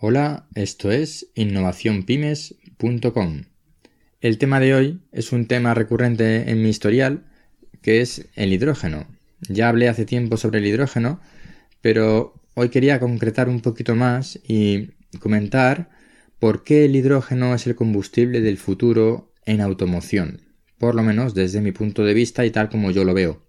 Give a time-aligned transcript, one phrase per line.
[0.00, 3.42] Hola, esto es innovacionpymes.com.
[4.20, 7.26] El tema de hoy es un tema recurrente en mi historial,
[7.82, 9.08] que es el hidrógeno.
[9.48, 11.20] Ya hablé hace tiempo sobre el hidrógeno,
[11.80, 15.90] pero hoy quería concretar un poquito más y comentar
[16.38, 20.42] por qué el hidrógeno es el combustible del futuro en automoción,
[20.78, 23.42] por lo menos desde mi punto de vista y tal como yo lo veo.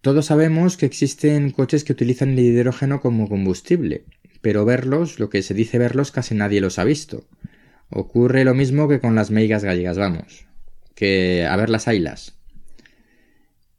[0.00, 4.06] Todos sabemos que existen coches que utilizan el hidrógeno como combustible,
[4.44, 7.26] pero verlos, lo que se dice verlos, casi nadie los ha visto.
[7.88, 10.44] Ocurre lo mismo que con las meigas gallegas, vamos.
[10.94, 12.34] Que a ver las ailas.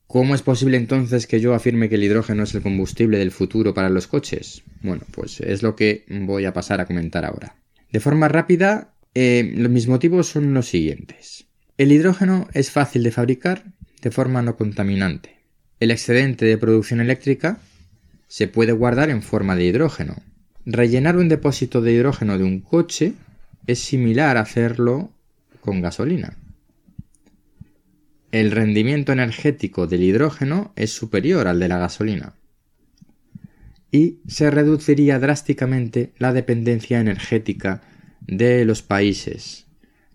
[0.08, 3.76] ¿Cómo es posible entonces que yo afirme que el hidrógeno es el combustible del futuro
[3.76, 4.64] para los coches?
[4.82, 7.58] Bueno, pues es lo que voy a pasar a comentar ahora.
[7.92, 11.46] De forma rápida, eh, mis motivos son los siguientes.
[11.78, 13.66] El hidrógeno es fácil de fabricar
[14.02, 15.42] de forma no contaminante.
[15.80, 17.60] El excedente de producción eléctrica
[18.28, 20.24] se puede guardar en forma de hidrógeno,
[20.66, 23.14] Rellenar un depósito de hidrógeno de un coche
[23.68, 25.12] es similar a hacerlo
[25.62, 26.38] con gasolina.
[28.32, 32.34] El rendimiento energético del hidrógeno es superior al de la gasolina.
[33.92, 37.84] Y se reduciría drásticamente la dependencia energética
[38.22, 39.68] de los países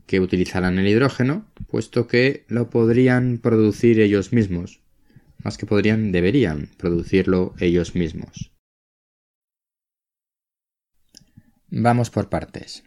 [0.06, 4.80] que utilizarán el hidrógeno, puesto que lo podrían producir ellos mismos,
[5.44, 8.50] más que podrían, deberían producirlo ellos mismos.
[11.72, 12.82] Vamos por partes.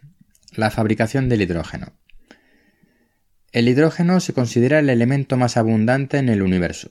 [0.54, 1.94] La fabricación del hidrógeno.
[3.50, 6.90] El hidrógeno se considera el elemento más abundante en el universo,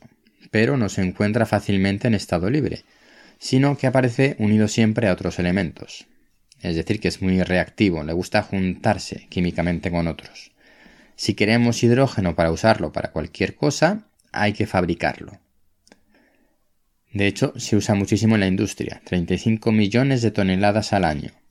[0.50, 2.84] pero no se encuentra fácilmente en estado libre,
[3.38, 6.08] sino que aparece unido siempre a otros elementos.
[6.64, 10.52] Es decir, que es muy reactivo, le gusta juntarse químicamente con otros.
[11.16, 15.40] Si queremos hidrógeno para usarlo para cualquier cosa, hay que fabricarlo.
[17.12, 21.43] De hecho, se usa muchísimo en la industria, 35 millones de toneladas al año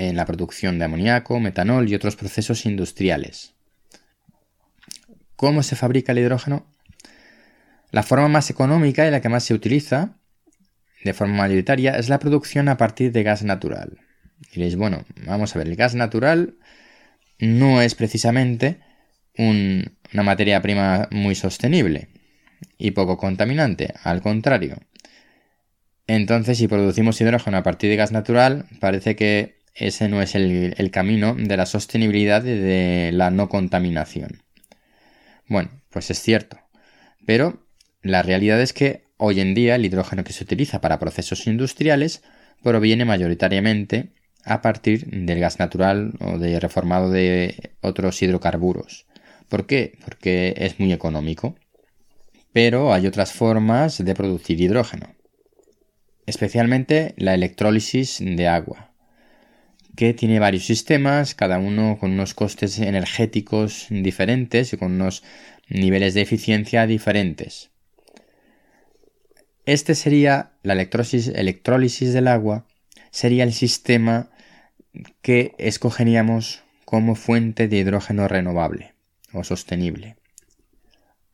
[0.00, 3.52] en la producción de amoníaco, metanol y otros procesos industriales.
[5.36, 6.66] ¿Cómo se fabrica el hidrógeno?
[7.90, 10.16] La forma más económica y la que más se utiliza,
[11.04, 13.98] de forma mayoritaria, es la producción a partir de gas natural.
[14.54, 16.54] Diréis, bueno, vamos a ver, el gas natural
[17.38, 18.80] no es precisamente
[19.36, 22.08] una materia prima muy sostenible
[22.78, 24.78] y poco contaminante, al contrario.
[26.06, 30.90] Entonces, si producimos hidrógeno a partir de gas natural, parece que ese no es el,
[30.90, 34.42] camino de la sostenibilidad y de la no contaminación.
[35.46, 36.58] Bueno, pues es cierto.
[37.26, 37.66] Pero
[38.02, 42.22] la realidad es que hoy en día el hidrógeno que se utiliza para procesos industriales
[42.62, 44.12] proviene mayoritariamente
[44.44, 49.06] a partir del gas natural o de reformado de otros hidrocarburos.
[49.48, 49.98] ¿Por qué?
[50.04, 51.56] Porque es muy económico.
[52.52, 55.14] Pero hay otras formas de producir hidrógeno,
[56.26, 58.89] especialmente la electrólisis de agua
[59.96, 65.22] que tiene varios sistemas, cada uno con unos costes energéticos diferentes y con unos
[65.68, 67.70] niveles de eficiencia diferentes.
[69.66, 72.66] Este sería la electrólisis, del agua,
[73.10, 74.30] sería el sistema
[75.22, 78.94] que escogeríamos como fuente de hidrógeno renovable
[79.32, 80.16] o sostenible.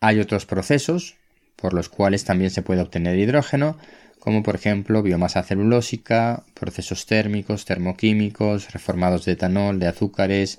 [0.00, 1.16] Hay otros procesos
[1.56, 3.78] por los cuales también se puede obtener hidrógeno,
[4.26, 10.58] como por ejemplo biomasa celulósica, procesos térmicos, termoquímicos, reformados de etanol, de azúcares,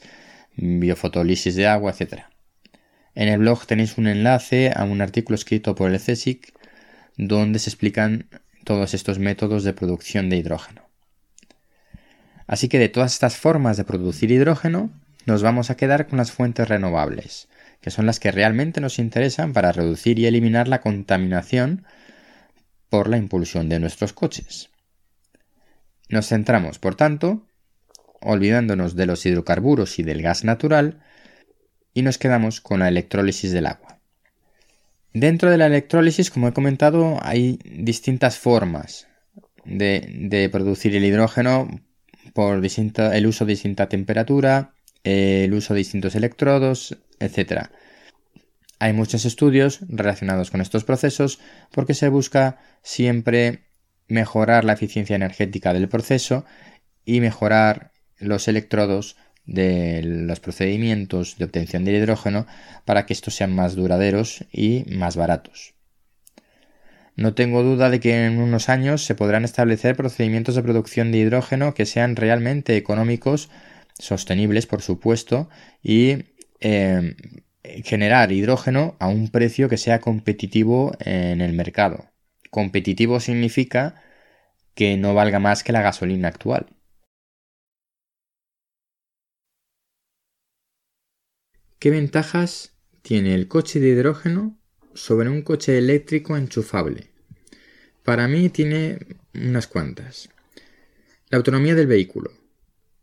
[0.55, 2.21] biofotolisis de agua, etc.
[3.13, 6.53] En el blog tenéis un enlace a un artículo escrito por el CSIC
[7.17, 8.29] donde se explican
[8.63, 10.83] todos estos métodos de producción de hidrógeno.
[12.47, 14.91] Así que de todas estas formas de producir hidrógeno,
[15.25, 17.49] nos vamos a quedar con las fuentes renovables,
[17.81, 21.83] que son las que realmente nos interesan para reducir y eliminar la contaminación
[22.89, 24.69] por la impulsión de nuestros coches.
[26.09, 27.45] Nos centramos, por tanto,
[28.21, 31.01] olvidándonos de los hidrocarburos y del gas natural,
[31.93, 33.99] y nos quedamos con la electrólisis del agua.
[35.13, 39.07] Dentro de la electrólisis, como he comentado, hay distintas formas
[39.65, 41.67] de, producir el hidrógeno
[42.33, 44.73] por el uso de distinta temperatura,
[45.03, 47.69] el uso de distintos electrodos, etc.
[48.79, 51.39] Hay muchos estudios relacionados con estos procesos
[51.71, 53.63] porque se busca siempre
[54.07, 56.45] mejorar la eficiencia energética del proceso
[57.03, 62.45] y mejorar los electrodos de los procedimientos de obtención de hidrógeno
[62.85, 65.73] para que estos sean más duraderos y más baratos.
[67.15, 71.17] No tengo duda de que en unos años se podrán establecer procedimientos de producción de
[71.17, 73.49] hidrógeno que sean realmente económicos,
[73.97, 75.49] sostenibles por supuesto,
[75.81, 76.25] y
[76.59, 77.15] eh,
[77.67, 82.09] eh, generar hidrógeno a un precio que sea competitivo en el mercado.
[82.49, 84.01] Competitivo significa
[84.73, 86.67] que no valga más que la gasolina actual.
[91.79, 94.57] ¿Qué ventajas tiene el coche de hidrógeno
[94.93, 97.09] sobre un coche eléctrico enchufable?
[98.03, 98.99] Para mí tiene
[99.33, 100.29] unas cuantas.
[101.29, 102.31] La autonomía del vehículo.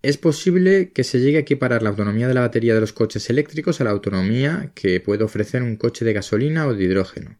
[0.04, 3.30] Es posible que se llegue a equiparar la autonomía de la batería de los coches
[3.30, 7.38] eléctricos a la autonomía que puede ofrecer un coche de gasolina o de hidrógeno.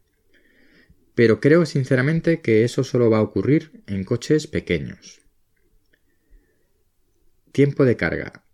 [1.14, 5.20] Pero creo sinceramente que eso solo va a ocurrir en coches pequeños.
[7.52, 8.44] Tiempo de carga.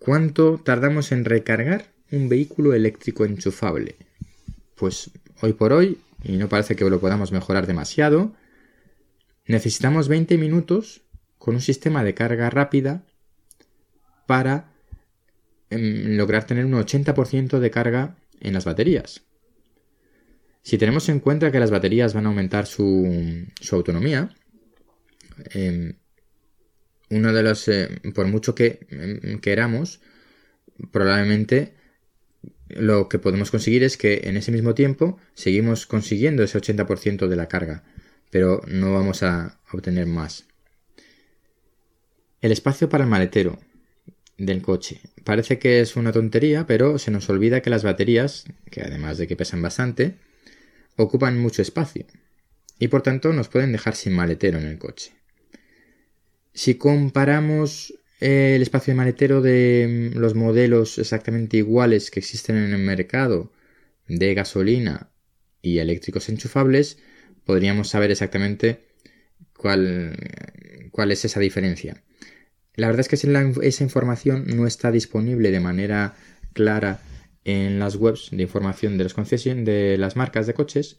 [0.00, 3.94] ¿Cuánto tardamos en recargar un vehículo eléctrico enchufable?
[4.74, 5.12] Pues
[5.42, 8.34] hoy por hoy, y no parece que lo podamos mejorar demasiado,
[9.46, 11.03] necesitamos 20 minutos
[11.44, 13.04] con un sistema de carga rápida
[14.26, 14.72] para
[15.68, 19.26] em, lograr tener un 80% de carga en las baterías.
[20.62, 24.34] Si tenemos en cuenta que las baterías van a aumentar su, autonomía,
[25.50, 25.96] em,
[27.10, 30.00] uno de los, eh, por mucho que em, queramos,
[30.92, 31.74] probablemente
[32.70, 37.36] lo que podemos conseguir es que en ese mismo tiempo seguimos consiguiendo ese 80% de
[37.36, 37.84] la carga,
[38.30, 40.46] pero no vamos a obtener más.
[42.44, 43.58] El espacio para el maletero
[44.36, 45.00] del coche.
[45.24, 49.26] Parece que es una tontería, pero se nos olvida que las baterías, que además de
[49.26, 50.16] que pesan bastante,
[50.96, 52.04] ocupan mucho espacio
[52.78, 55.12] y por tanto nos pueden dejar sin maletero en el coche.
[56.52, 62.74] Si comparamos el espacio de maletero de mm, los modelos exactamente iguales que existen en
[62.74, 63.54] el mercado
[64.06, 65.08] de gasolina
[65.62, 66.98] y eléctricos enchufables,
[67.46, 68.84] podríamos saber exactamente
[69.56, 70.14] cuál,
[70.90, 72.04] cuál es esa diferencia.
[72.76, 76.14] La verdad es que esa información no está disponible de manera
[76.52, 77.00] clara
[77.44, 80.98] en las webs de información de, los de las marcas de coches,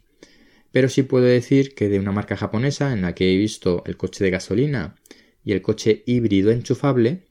[0.72, 3.98] pero sí puedo decir que de una marca japonesa en la que he visto el
[3.98, 4.96] coche de gasolina
[5.44, 7.24] y el coche híbrido enchufable,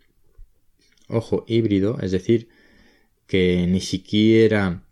[1.09, 2.49] ojo, híbrido, es decir,
[3.27, 4.83] que ni siquiera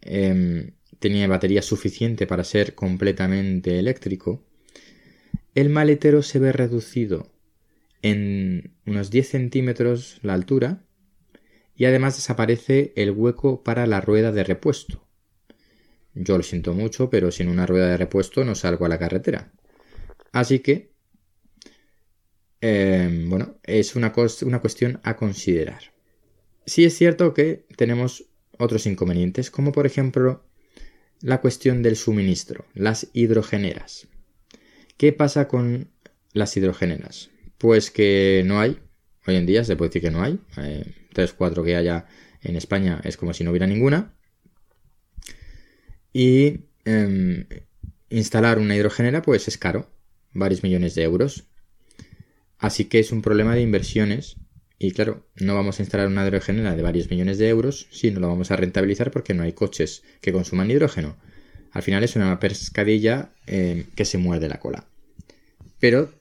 [0.00, 4.42] em, tenía batería suficiente para ser completamente eléctrico,
[5.54, 7.35] el maletero se ve reducido
[8.02, 10.84] en unos 10 centímetros la altura
[11.74, 15.06] y además desaparece el hueco para la rueda de repuesto.
[16.14, 19.52] Yo lo siento mucho, pero sin una rueda de repuesto no salgo a la carretera.
[20.32, 20.94] Así que,
[22.60, 25.92] em, bueno, es una, una cuestión a considerar.
[26.64, 28.24] Sí es cierto que tenemos
[28.58, 30.46] otros inconvenientes, como por ejemplo
[31.20, 34.08] la cuestión del suministro, las hidrogeneras.
[34.96, 35.90] ¿Qué pasa con
[36.32, 37.30] las hidrogeneras?
[37.58, 38.78] Pues que no hay,
[39.26, 42.06] hoy en día se puede decir que no hay, eh, 3, 4 que haya
[42.42, 44.14] en España es como si no hubiera ninguna.
[46.12, 47.46] Y em,
[48.10, 49.90] instalar una hidrogenera pues es caro,
[50.32, 51.44] varios millones de euros.
[52.58, 54.36] Así que es un problema de inversiones
[54.78, 58.20] y claro, no vamos a instalar una hidrogenera de varios millones de euros si no
[58.20, 61.16] lo vamos a rentabilizar porque no hay coches que consuman hidrógeno.
[61.72, 64.86] Al final es una pescadilla em, que se muerde la cola.
[65.78, 66.12] Pero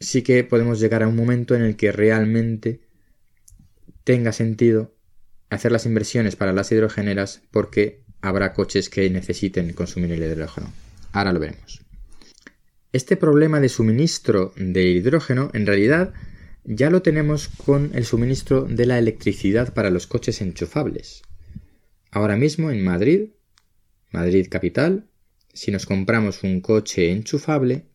[0.00, 2.80] sí que podemos llegar a un momento en el que realmente
[4.04, 4.94] tenga sentido
[5.50, 10.72] hacer las inversiones para las hidrogeneras porque habrá coches que necesiten consumir el hidrógeno.
[11.12, 11.80] Ahora lo veremos.
[12.92, 16.14] Este problema de suministro de hidrógeno en realidad
[16.64, 21.22] ya lo tenemos con el suministro de la electricidad para los coches enchufables.
[22.10, 23.30] Ahora mismo en Madrid,
[24.10, 25.06] Madrid capital,
[25.52, 27.86] si nos compramos un coche enchufable,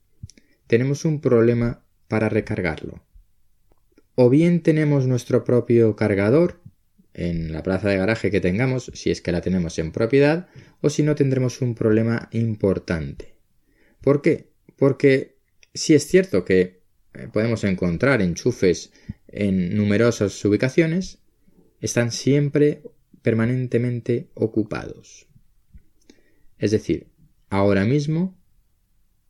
[0.68, 1.83] tenemos un problema
[2.14, 3.02] para recargarlo
[4.16, 6.62] o bien tenemos nuestro propio cargador
[7.14, 10.48] en la plaza de garaje que tengamos, si es que la tenemos en propiedad,
[10.82, 13.36] o si no tendremos un problema importante.
[14.02, 14.50] ¿Por qué?
[14.76, 15.38] Porque
[15.74, 16.82] si es cierto que
[17.14, 18.92] eh, podemos encontrar enchufes
[19.28, 21.20] en numerosas ubicaciones,
[21.82, 22.82] están siempre
[23.22, 25.28] permanentemente ocupados.
[26.58, 27.08] Es decir,
[27.50, 28.38] ahora mismo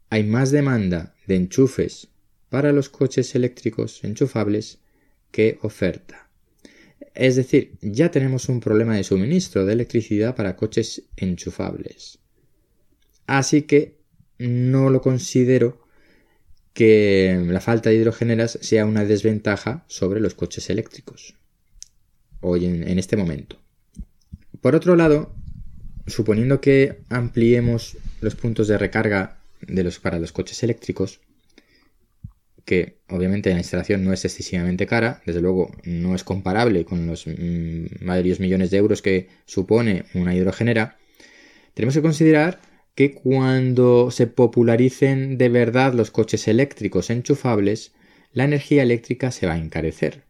[0.10, 2.13] hay más demanda de enchufes
[2.54, 4.78] para los coches eléctricos enchufables
[5.32, 6.30] que oferta.
[7.16, 12.20] Es decir, ya tenemos un problema de suministro de electricidad para coches enchufables.
[13.26, 13.98] Así que
[14.38, 15.88] no lo considero
[16.74, 21.34] que la falta de hidrogeneras sea una desventaja sobre los coches eléctricos
[22.40, 23.58] hoy en, este momento.
[24.62, 25.34] Por otro lado,
[26.06, 31.20] suponiendo que ampliemos los puntos de recarga de los, para los coches eléctricos,
[32.66, 37.28] que obviamente la instalación no es excesivamente cara, desde luego no es comparable con los
[37.28, 40.98] mm, varios millones de euros que supone una hidrogenera,
[41.74, 42.62] tenemos que considerar
[42.96, 47.94] que cuando se popularicen de verdad los coches eléctricos enchufables,
[48.32, 50.24] la energía eléctrica se va a encarecer.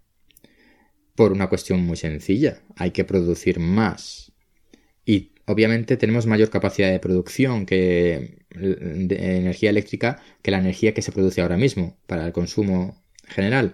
[1.16, 4.33] Por una cuestión muy sencilla, hay que producir más.
[5.46, 11.12] Obviamente tenemos mayor capacidad de producción que de energía eléctrica que la energía que se
[11.12, 13.74] produce ahora mismo para el consumo general.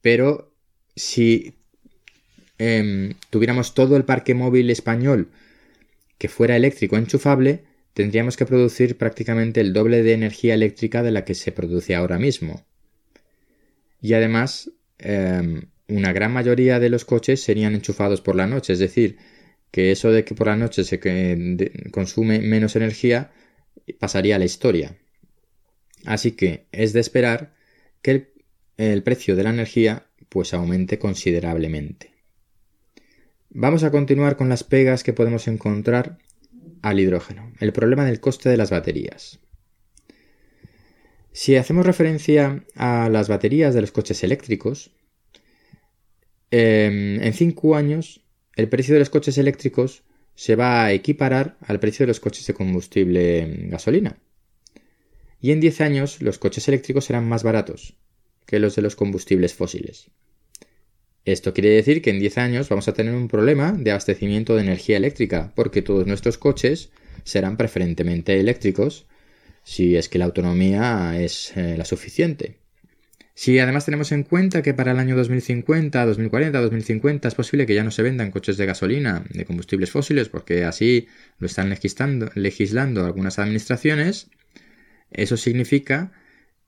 [0.00, 0.54] Pero
[0.94, 1.54] si
[2.58, 5.28] em, tuviéramos todo el parque móvil español
[6.18, 11.24] que fuera eléctrico enchufable, tendríamos que producir prácticamente el doble de energía eléctrica de la
[11.24, 12.64] que se produce ahora mismo.
[14.00, 18.78] Y además, em, una gran mayoría de los coches serían enchufados por la noche, es
[18.78, 19.18] decir,
[19.76, 20.98] que eso de que por la noche se
[21.90, 23.30] consume menos energía
[23.98, 24.96] pasaría a la historia.
[26.06, 27.54] Así que es de esperar
[28.00, 28.32] que
[28.78, 32.10] el, precio de la energía pues aumente considerablemente.
[33.50, 36.20] Vamos a continuar con las pegas que podemos encontrar
[36.80, 39.40] al hidrógeno, el problema del coste de las baterías.
[41.32, 44.90] Si hacemos referencia a las baterías de los coches eléctricos,
[46.50, 48.25] em, en 5 años
[48.56, 50.02] el precio de los coches eléctricos
[50.34, 54.18] se va a equiparar al precio de los coches de combustible gasolina.
[55.40, 57.94] Y en 10 años los coches eléctricos serán más baratos
[58.46, 60.10] que los de los combustibles fósiles.
[61.24, 64.62] Esto quiere decir que en 10 años vamos a tener un problema de abastecimiento de
[64.62, 66.90] energía eléctrica, porque todos nuestros coches
[67.24, 69.06] serán preferentemente eléctricos
[69.64, 72.58] si es que la autonomía es eh, la suficiente.
[73.38, 77.74] Si además tenemos en cuenta que para el año 2050, 2040, 2050 es posible que
[77.74, 81.06] ya no se vendan coches de gasolina, de combustibles fósiles, porque así
[81.38, 84.30] lo están legislando, algunas administraciones,
[85.10, 86.12] eso significa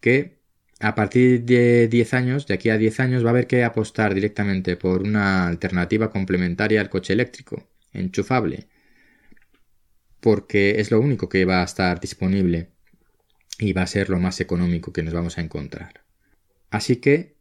[0.00, 0.42] que
[0.78, 4.14] a partir de 10 años, de aquí a 10 años, va a haber que apostar
[4.14, 8.68] directamente por una alternativa complementaria al coche eléctrico, enchufable,
[10.20, 12.68] porque es lo único que va a estar disponible
[13.58, 16.07] y va a ser lo más económico que nos vamos a encontrar.
[16.70, 17.36] Así que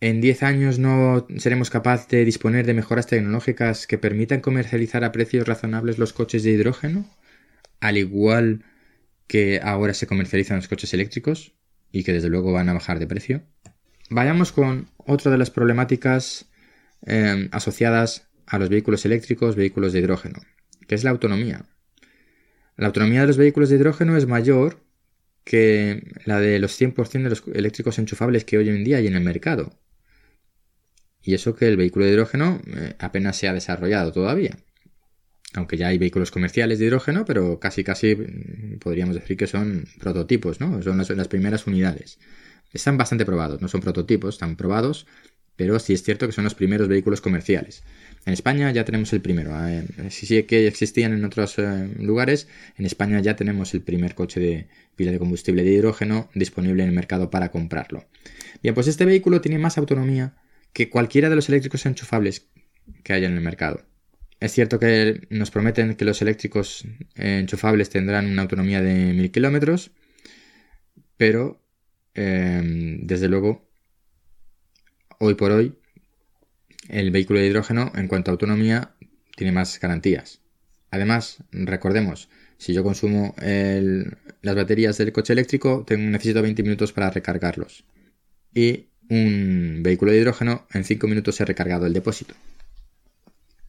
[0.00, 5.12] en 10 años no seremos capaces de disponer de mejoras tecnológicas que permitan comercializar a
[5.12, 7.06] precios razonables los coches de hidrógeno,
[7.80, 8.64] al igual
[9.26, 11.54] que ahora se comercializan los coches eléctricos
[11.92, 13.42] y que desde luego van a bajar de precio.
[14.08, 16.50] Vayamos con otra de las problemáticas
[17.06, 20.40] eh, asociadas a los vehículos eléctricos, vehículos de hidrógeno,
[20.88, 21.66] que es la autonomía.
[22.76, 24.82] La autonomía de los vehículos de hidrógeno es mayor
[25.44, 29.16] que la de los 100% de los eléctricos enchufables que hoy en día hay en
[29.16, 29.78] el mercado.
[31.22, 34.56] Y eso que el vehículo de hidrógeno eh, apenas se ha desarrollado todavía
[35.54, 39.86] aunque ya hay vehículos comerciales de hidrógeno, pero casi casi mm, podríamos decir que son
[39.98, 40.82] prototipos, ¿no?
[40.82, 42.18] Son las, primeras unidades.
[42.72, 45.06] Están bastante probados, no son prototipos, están probados,
[45.56, 47.82] pero sí es cierto que son los primeros vehículos comerciales.
[48.26, 49.52] En España ya tenemos el primero.
[49.66, 49.86] ¿eh?
[50.10, 54.40] Si sí que existían en otros eh, lugares, en España ya tenemos el primer coche
[54.40, 58.04] de pila de combustible de hidrógeno disponible en el mercado para comprarlo.
[58.62, 60.36] Bien, pues este vehículo tiene más autonomía
[60.72, 62.48] que cualquiera de los eléctricos enchufables
[63.02, 63.86] que haya en el mercado.
[64.38, 69.90] Es cierto que nos prometen que los eléctricos enchufables tendrán una autonomía de 1000 kilómetros,
[71.16, 71.62] pero
[72.14, 73.70] desde luego,
[75.18, 75.79] hoy por hoy,
[76.90, 78.94] el vehículo de hidrógeno en cuanto a autonomía
[79.36, 80.40] tiene más garantías.
[80.90, 82.28] Además, recordemos,
[82.58, 87.84] si yo consumo las baterías del coche eléctrico, tengo, necesito 20 minutos para recargarlos.
[88.52, 92.34] Y un vehículo de hidrógeno en 5 minutos ha recargado el depósito.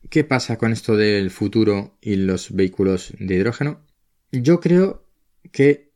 [0.09, 3.85] ¿Qué pasa con esto del futuro y los vehículos de hidrógeno?
[4.31, 5.07] Yo creo
[5.51, 5.91] que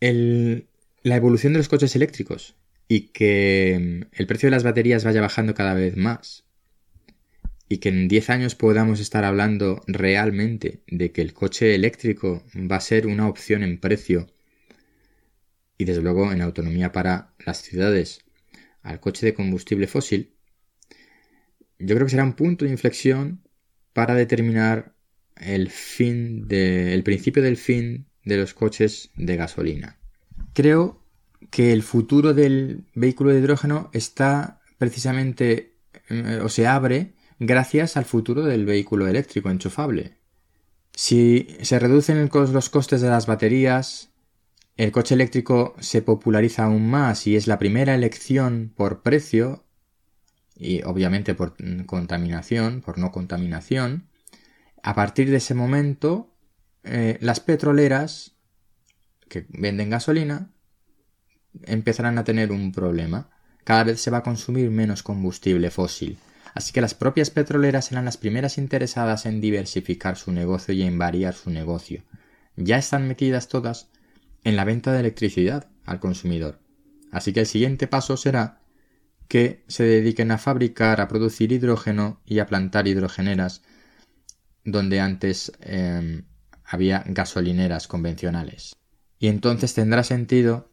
[0.00, 2.56] la evolución de los coches eléctricos
[2.86, 6.47] y que el precio de las baterías vaya bajando cada vez más
[7.68, 12.76] y que en 10 años podamos estar hablando realmente de que el coche eléctrico va
[12.76, 14.26] a ser una opción en precio
[15.76, 18.24] y desde luego en autonomía para las ciudades
[18.82, 20.34] al coche de combustible fósil,
[21.78, 23.42] yo creo que será un punto de inflexión
[23.92, 24.94] para determinar
[25.36, 29.98] el fin de, el principio del fin de los coches de gasolina.
[30.54, 31.04] Creo
[31.50, 35.76] que el futuro del vehículo de hidrógeno está precisamente
[36.08, 40.16] eh, o se abre gracias al futuro del vehículo eléctrico enchufable.
[40.94, 44.10] Si se reducen los costes de las baterías,
[44.76, 49.64] el coche eléctrico se populariza aún más y es la primera elección por precio
[50.56, 51.54] y obviamente por
[51.86, 54.08] contaminación, por no contaminación,
[54.82, 56.34] a partir de ese momento
[56.84, 58.36] eh, las petroleras
[59.28, 60.50] que venden gasolina
[61.64, 63.30] empezarán a tener un problema.
[63.64, 66.18] Cada vez se va a consumir menos combustible fósil.
[66.54, 70.98] Así que las propias petroleras serán las primeras interesadas en diversificar su negocio y en
[70.98, 72.02] variar su negocio.
[72.56, 73.88] Ya están metidas todas
[74.44, 76.58] en la venta de electricidad al consumidor.
[77.10, 78.60] Así que el siguiente paso será
[79.28, 83.62] que se dediquen a fabricar, a producir hidrógeno y a plantar hidrogeneras
[84.64, 86.24] donde antes em,
[86.64, 88.76] había gasolineras convencionales.
[89.18, 90.70] Y entonces tendrá sentido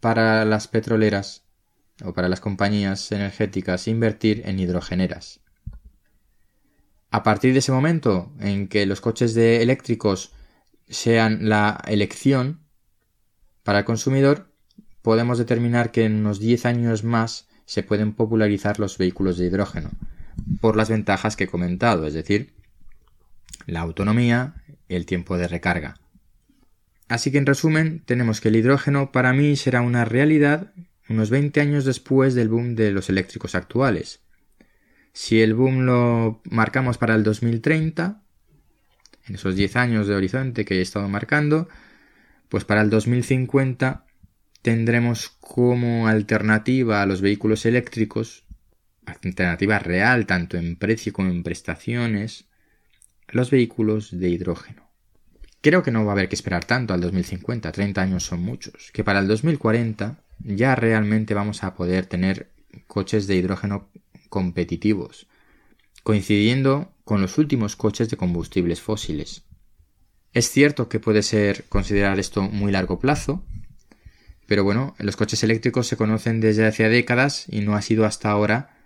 [0.00, 1.45] para las petroleras
[2.04, 5.40] o para las compañías energéticas invertir en hidrogeneras.
[7.10, 10.32] A partir de ese momento en que los coches eléctricos
[10.88, 12.60] sean la elección
[13.62, 14.52] para el consumidor,
[15.02, 19.90] podemos determinar que en unos 10 años más se pueden popularizar los vehículos de hidrógeno,
[20.60, 22.54] por las ventajas que he comentado, es decir,
[23.66, 25.98] la autonomía y el tiempo de recarga.
[27.08, 30.72] Así que en resumen, tenemos que el hidrógeno para mí será una realidad
[31.08, 34.20] unos 20 años después del boom de los eléctricos actuales.
[35.12, 38.22] Si el boom lo marcamos para el 2030,
[39.28, 41.68] en esos 10 años de horizonte que he estado marcando,
[42.48, 44.04] pues para el 2050
[44.62, 48.44] tendremos como alternativa a los vehículos eléctricos,
[49.04, 52.46] alternativa real tanto en precio como en prestaciones,
[53.28, 54.85] los vehículos de hidrógeno.
[55.66, 58.92] Creo que no va a haber que esperar tanto al 2050, 30 años son muchos,
[58.92, 62.52] que para el 2040 ya realmente vamos a poder tener
[62.86, 63.88] coches de hidrógeno
[64.28, 65.26] competitivos,
[66.04, 69.42] coincidiendo con los últimos coches de combustibles fósiles.
[70.32, 73.42] Es cierto que puede ser considerar esto muy largo plazo,
[74.46, 78.30] pero bueno, los coches eléctricos se conocen desde hace décadas y no ha sido hasta
[78.30, 78.78] ahora,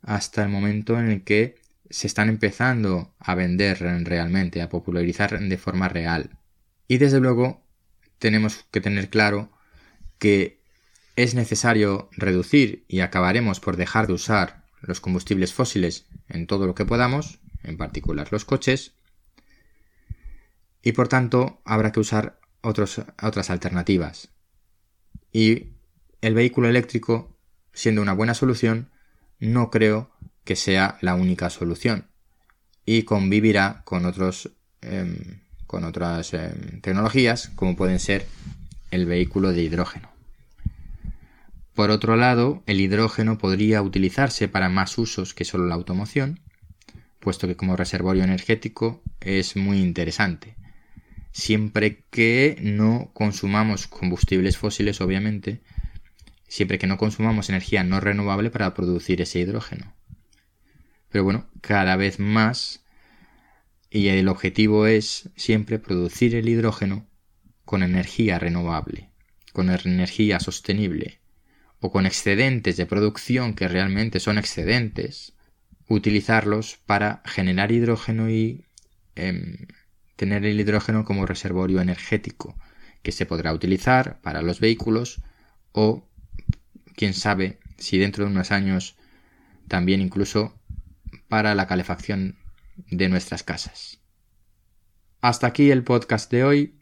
[0.00, 1.56] hasta el momento en el que
[1.90, 6.38] se están empezando a vender realmente, a popularizar de forma real.
[6.88, 7.64] Y desde luego
[8.18, 9.50] tenemos que tener claro
[10.18, 10.60] que
[11.16, 16.74] es necesario reducir y acabaremos por dejar de usar los combustibles fósiles en todo lo
[16.74, 18.92] que podamos, en particular los coches,
[20.82, 24.28] y por tanto habrá que usar otras alternativas.
[25.32, 25.72] Y
[26.20, 27.36] el vehículo eléctrico,
[27.72, 28.90] siendo una buena solución,
[29.38, 30.10] no creo
[30.46, 32.06] que sea la única solución
[32.86, 38.24] y convivirá con otros em, con otras em, tecnologías como pueden ser
[38.90, 40.08] el vehículo de hidrógeno.
[41.74, 46.40] Por otro lado, el hidrógeno podría utilizarse para más usos que solo la automoción,
[47.18, 50.56] puesto que como reservorio energético es muy interesante,
[51.32, 55.60] siempre que no consumamos combustibles fósiles, obviamente,
[56.46, 59.95] siempre que no consumamos energía no renovable para producir ese hidrógeno.
[61.16, 62.84] Pero bueno, cada vez más
[63.88, 67.06] y el objetivo es siempre producir el hidrógeno
[67.64, 69.08] con energía renovable,
[69.54, 71.18] con energía sostenible
[71.80, 75.32] o con excedentes de producción que realmente son excedentes,
[75.88, 78.66] utilizarlos para generar hidrógeno y
[79.14, 79.68] em,
[80.16, 82.58] tener el hidrógeno como reservorio energético
[83.02, 85.22] que se podrá utilizar para los vehículos
[85.72, 86.06] o
[86.94, 88.96] quién sabe si dentro de unos años
[89.66, 90.52] también incluso
[91.28, 92.38] para la calefacción
[92.76, 94.00] de nuestras casas.
[95.20, 96.78] Hasta aquí el podcast de hoy.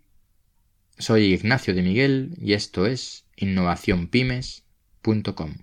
[0.99, 5.55] Soy Ignacio de Miguel y esto es innovacionpymes.com.